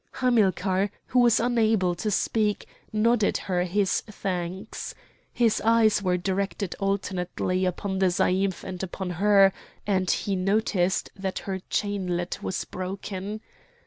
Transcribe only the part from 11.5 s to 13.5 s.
chainlet was broken.